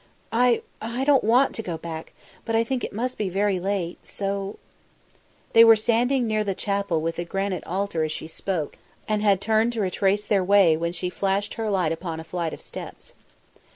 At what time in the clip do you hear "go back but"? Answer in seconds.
1.61-2.55